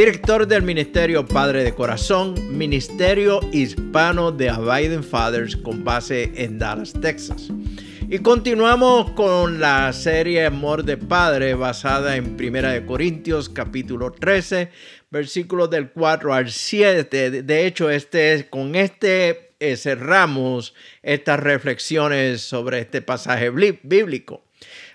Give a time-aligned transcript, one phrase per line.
[0.00, 6.94] director del Ministerio Padre de Corazón, Ministerio Hispano de Abiding Fathers con base en Dallas,
[7.02, 7.50] Texas.
[8.08, 14.70] Y continuamos con la serie Amor de Padre basada en Primera de Corintios capítulo 13,
[15.10, 17.42] versículos del 4 al 7.
[17.42, 20.72] De hecho, este, con este eh, cerramos
[21.02, 24.44] estas reflexiones sobre este pasaje bíblico.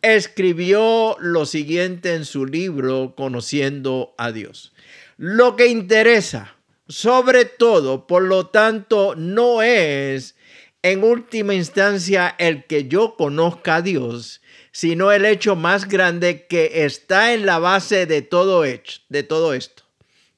[0.00, 4.72] escribió lo siguiente en su libro Conociendo a Dios.
[5.16, 6.54] Lo que interesa,
[6.86, 10.36] sobre todo, por lo tanto, no es
[10.82, 14.42] en última instancia el que yo conozca a Dios,
[14.74, 19.54] sino el hecho más grande que está en la base de todo, hecho, de todo
[19.54, 19.84] esto.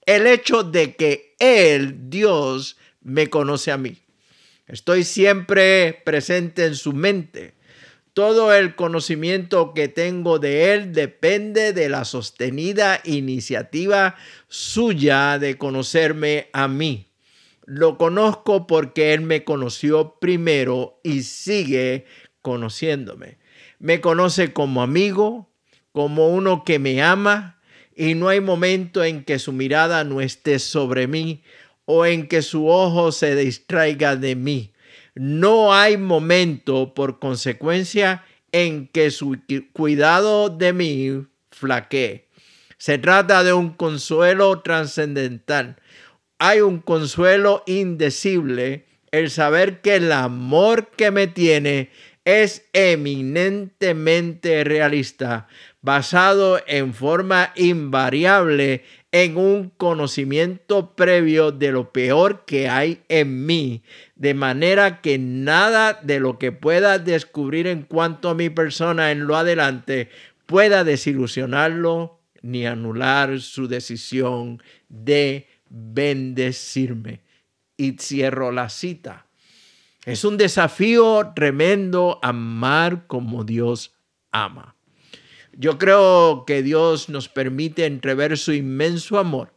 [0.04, 3.96] El hecho de que Él, Dios, me conoce a mí.
[4.66, 7.54] Estoy siempre presente en su mente.
[8.12, 14.16] Todo el conocimiento que tengo de Él depende de la sostenida iniciativa
[14.48, 17.08] suya de conocerme a mí.
[17.64, 22.04] Lo conozco porque Él me conoció primero y sigue
[22.42, 23.38] conociéndome
[23.78, 25.48] me conoce como amigo,
[25.92, 27.58] como uno que me ama,
[27.94, 31.42] y no hay momento en que su mirada no esté sobre mí
[31.86, 34.72] o en que su ojo se distraiga de mí.
[35.14, 39.38] No hay momento, por consecuencia, en que su
[39.72, 42.28] cuidado de mí flaquee.
[42.76, 45.76] Se trata de un consuelo trascendental.
[46.38, 51.90] Hay un consuelo indecible el saber que el amor que me tiene
[52.26, 55.46] es eminentemente realista,
[55.80, 58.82] basado en forma invariable
[59.12, 63.84] en un conocimiento previo de lo peor que hay en mí,
[64.16, 69.28] de manera que nada de lo que pueda descubrir en cuanto a mi persona en
[69.28, 70.08] lo adelante
[70.46, 77.20] pueda desilusionarlo ni anular su decisión de bendecirme.
[77.76, 79.25] Y cierro la cita.
[80.06, 83.92] Es un desafío tremendo amar como Dios
[84.30, 84.76] ama.
[85.52, 89.52] Yo creo que Dios nos permite entrever su inmenso amor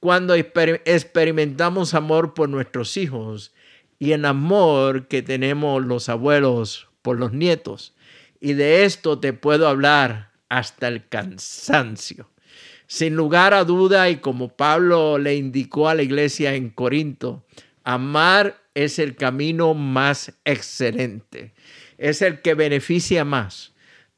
[0.00, 3.54] cuando experimentamos amor por nuestros hijos
[4.00, 7.94] y el amor que tenemos los abuelos por los nietos.
[8.40, 12.28] Y de esto te puedo hablar hasta el cansancio.
[12.88, 17.44] Sin lugar a duda, y como Pablo le indicó a la iglesia en Corinto,
[17.84, 21.54] amar es el camino más excelente,
[21.98, 23.72] es el que beneficia más,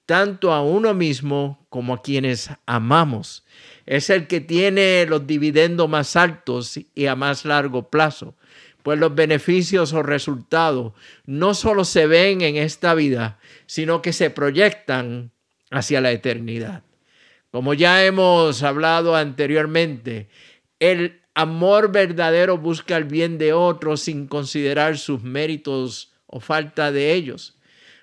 [0.07, 3.45] tanto a uno mismo como a quienes amamos.
[3.85, 8.35] Es el que tiene los dividendos más altos y a más largo plazo,
[8.83, 10.93] pues los beneficios o resultados
[11.27, 15.33] no solo se ven en esta vida, sino que se proyectan
[15.71, 16.83] hacia la eternidad.
[17.51, 20.29] Como ya hemos hablado anteriormente,
[20.79, 27.13] el amor verdadero busca el bien de otros sin considerar sus méritos o falta de
[27.13, 27.59] ellos.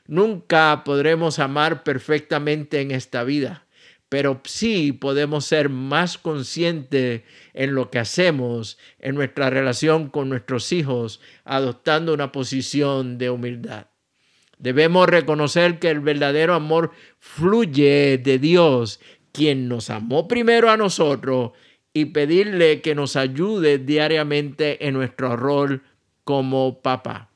[0.06, 3.66] Nunca podremos amar perfectamente en esta vida,
[4.08, 7.24] pero sí podemos ser más conscientes
[7.56, 13.88] en lo que hacemos, en nuestra relación con nuestros hijos, adoptando una posición de humildad.
[14.60, 19.00] Debemos reconocer que el verdadero amor fluye de Dios,
[19.32, 21.54] quien nos amó primero a nosotros
[21.94, 25.84] y pedirle que nos ayude diariamente en nuestro rol
[26.24, 27.30] como papá.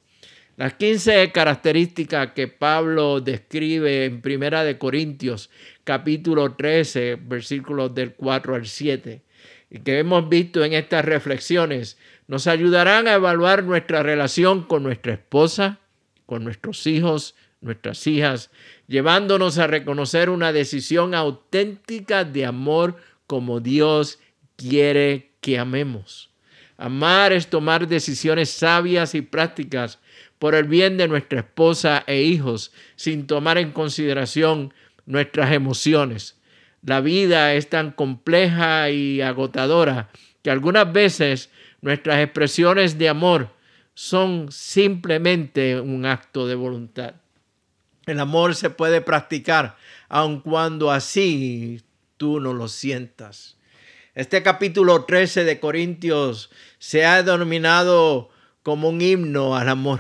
[0.55, 5.51] Las 15 características que Pablo describe en Primera de Corintios,
[5.83, 9.21] capítulo 13, versículos del 4 al 7,
[9.69, 15.13] y que hemos visto en estas reflexiones, nos ayudarán a evaluar nuestra relación con nuestra
[15.13, 15.79] esposa,
[16.25, 18.49] con nuestros hijos, nuestras hijas,
[18.87, 22.95] llevándonos a reconocer una decisión auténtica de amor
[23.27, 24.19] como Dios
[24.57, 26.29] quiere que amemos.
[26.77, 29.99] Amar es tomar decisiones sabias y prácticas
[30.39, 34.73] por el bien de nuestra esposa e hijos, sin tomar en consideración
[35.05, 36.37] nuestras emociones.
[36.83, 40.09] La vida es tan compleja y agotadora
[40.43, 41.49] que algunas veces
[41.81, 43.49] nuestras expresiones de amor
[43.93, 47.15] son simplemente un acto de voluntad.
[48.05, 49.75] El amor se puede practicar
[50.07, 51.81] aun cuando así
[52.17, 53.56] tú no lo sientas.
[54.17, 56.49] Este capítulo 13 de Corintios
[56.79, 58.31] se ha denominado
[58.63, 59.99] como un himno al amor.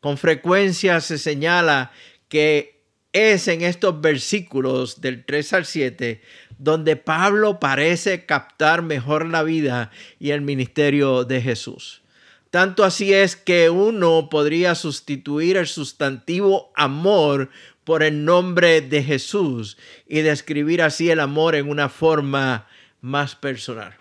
[0.00, 1.92] Con frecuencia se señala
[2.28, 2.82] que
[3.12, 6.22] es en estos versículos del 3 al 7
[6.58, 12.02] donde Pablo parece captar mejor la vida y el ministerio de Jesús.
[12.50, 17.50] Tanto así es que uno podría sustituir el sustantivo amor
[17.84, 19.78] por el nombre de Jesús
[20.08, 22.66] y describir así el amor en una forma
[23.06, 23.94] más personal.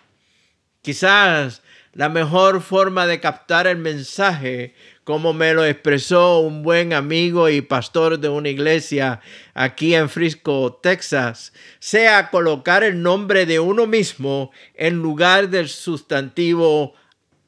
[0.81, 1.61] Quizás
[1.93, 7.61] la mejor forma de captar el mensaje como me lo expresó un buen amigo y
[7.61, 9.21] pastor de una iglesia
[9.53, 16.95] aquí en Frisco, Texas, sea colocar el nombre de uno mismo en lugar del sustantivo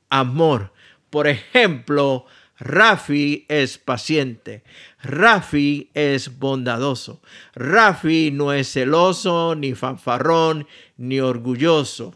[0.09, 0.71] amor.
[1.09, 2.27] Por ejemplo,
[2.59, 4.63] Rafi es paciente.
[5.03, 7.21] Rafi es bondadoso.
[7.53, 10.67] Rafi no es celoso, ni fanfarrón,
[10.97, 12.15] ni orgulloso.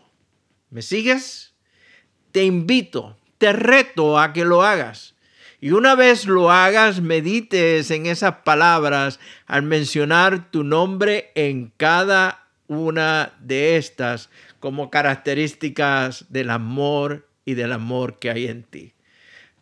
[0.70, 1.54] ¿Me sigues?
[2.32, 5.16] Te invito, te reto a que lo hagas.
[5.60, 12.48] Y una vez lo hagas, medites en esas palabras al mencionar tu nombre en cada
[12.68, 14.30] una de estas
[14.60, 18.94] como características del amor y del amor que hay en ti.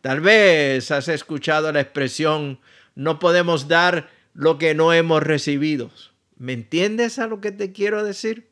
[0.02, 2.60] Tal vez has escuchado la expresión,
[2.96, 5.92] no podemos dar lo que no hemos recibido.
[6.38, 8.50] ¿Me entiendes a lo que te quiero decir?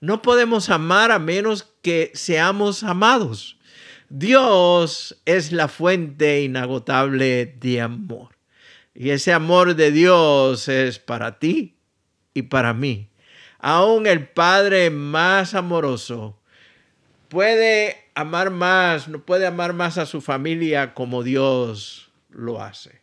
[0.00, 3.58] No podemos amar a menos que seamos amados.
[4.08, 8.30] Dios es la fuente inagotable de amor.
[8.94, 11.76] Y ese amor de Dios es para ti
[12.34, 13.10] y para mí.
[13.60, 16.40] Aún el Padre más amoroso
[17.28, 23.00] puede amar más, no puede amar más a su familia como Dios lo hace.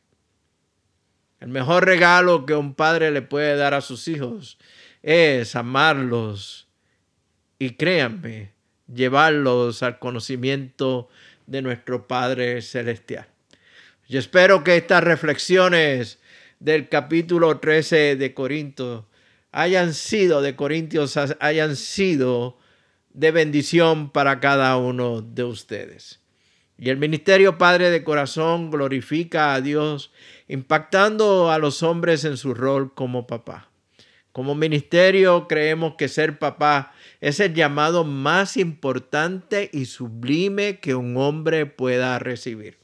[1.39, 4.57] El mejor regalo que un padre le puede dar a sus hijos
[5.03, 6.67] es amarlos.
[7.59, 8.51] Y créanme,
[8.93, 11.07] llevarlos al conocimiento
[11.47, 13.27] de nuestro Padre Celestial.
[14.09, 16.19] Yo espero que estas reflexiones
[16.59, 19.05] del capítulo 13 de Corintios
[19.53, 22.57] hayan sido, de Corintios hayan sido
[23.15, 26.19] de bendición para cada uno de ustedes.
[26.77, 30.11] Y el Ministerio Padre de Corazón glorifica a Dios,
[30.49, 33.69] impactando a los hombres en su rol como papá.
[34.33, 36.91] Como ministerio creemos que ser papá
[37.21, 42.77] es el llamado más importante y sublime que un hombre pueda recibir.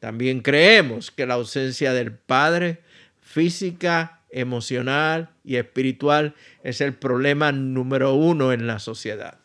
[0.00, 2.82] También creemos que la ausencia del padre
[3.22, 9.41] física, emocional y espiritual es el problema número uno en la sociedad.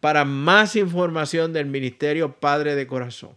[0.00, 3.32] Para más información del Ministerio Padre de Corazón,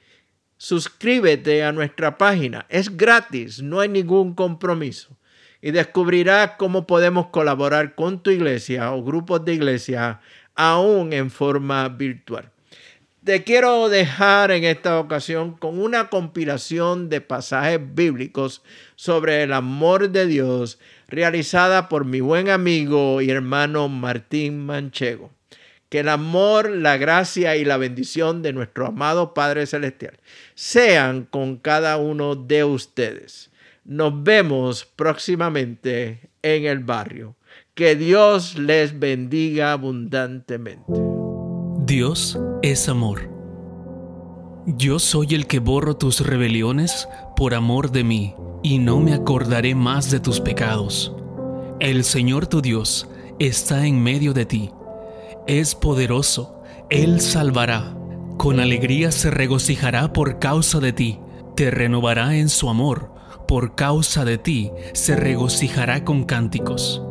[0.58, 2.66] suscríbete a nuestra página.
[2.70, 5.18] Es gratis, no hay ningún compromiso.
[5.62, 10.22] Y descubrirás cómo podemos colaborar con tu iglesia o grupos de iglesia
[10.54, 12.52] aún en forma virtual.
[13.26, 18.62] Te quiero dejar en esta ocasión con una compilación de pasajes bíblicos
[18.96, 20.78] sobre el amor de Dios
[21.08, 25.32] realizada por mi buen amigo y hermano Martín Manchego.
[25.90, 30.20] Que el amor, la gracia y la bendición de nuestro amado Padre Celestial
[30.54, 33.50] sean con cada uno de ustedes.
[33.86, 37.36] Nos vemos próximamente en el barrio.
[37.74, 41.15] Que Dios les bendiga abundantemente.
[41.86, 43.30] Dios es amor.
[44.66, 49.76] Yo soy el que borro tus rebeliones por amor de mí, y no me acordaré
[49.76, 51.16] más de tus pecados.
[51.80, 54.72] El Señor tu Dios está en medio de ti.
[55.46, 57.96] Es poderoso, Él salvará.
[58.38, 61.20] Con alegría se regocijará por causa de ti.
[61.56, 63.12] Te renovará en su amor.
[63.48, 67.04] Por causa de ti se regocijará con cánticos.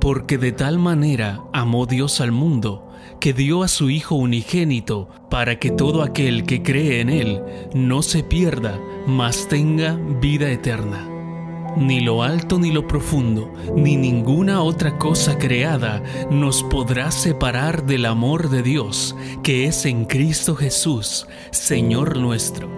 [0.00, 2.85] Porque de tal manera amó Dios al mundo,
[3.20, 7.42] que dio a su Hijo unigénito, para que todo aquel que cree en Él
[7.74, 11.08] no se pierda, mas tenga vida eterna.
[11.76, 18.06] Ni lo alto ni lo profundo, ni ninguna otra cosa creada nos podrá separar del
[18.06, 22.68] amor de Dios, que es en Cristo Jesús, Señor nuestro.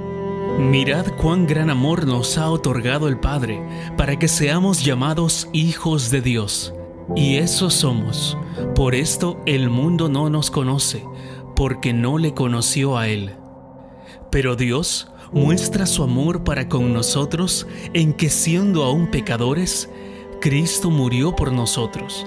[0.58, 3.62] Mirad cuán gran amor nos ha otorgado el Padre,
[3.96, 6.74] para que seamos llamados hijos de Dios.
[7.16, 8.36] Y eso somos.
[8.74, 11.04] Por esto el mundo no nos conoce,
[11.56, 13.32] porque no le conoció a Él.
[14.30, 19.88] Pero Dios muestra su amor para con nosotros en que siendo aún pecadores,
[20.40, 22.26] Cristo murió por nosotros.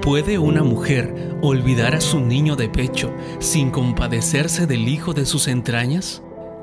[0.00, 5.48] ¿Puede una mujer olvidar a su niño de pecho sin compadecerse del hijo de sus
[5.48, 6.22] entrañas?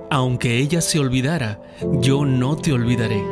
[0.09, 1.61] Aunque ella se olvidara,
[2.01, 3.23] yo no te olvidaré.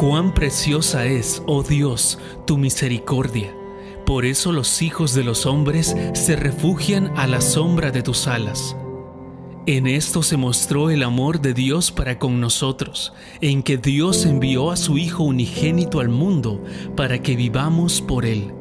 [0.00, 3.54] Cuán preciosa es, oh Dios, tu misericordia.
[4.06, 8.74] Por eso los hijos de los hombres se refugian a la sombra de tus alas.
[9.66, 14.70] En esto se mostró el amor de Dios para con nosotros, en que Dios envió
[14.70, 16.64] a su Hijo unigénito al mundo
[16.96, 18.54] para que vivamos por Él.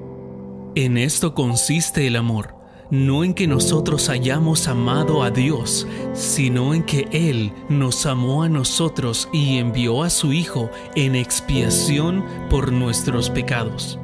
[0.76, 2.59] En esto consiste el amor
[2.92, 8.50] no en que nosotros hayamos amado a Dios, sino en que Él nos amó a
[8.50, 14.00] nosotros y envió a su Hijo en expiación por nuestros pecados.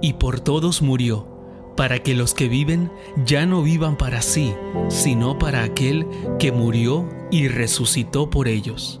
[0.00, 1.26] Y por todos murió,
[1.76, 2.90] para que los que viven
[3.24, 4.54] ya no vivan para sí,
[4.88, 6.06] sino para aquel
[6.38, 9.00] que murió y resucitó por ellos.